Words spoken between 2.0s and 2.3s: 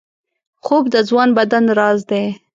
دی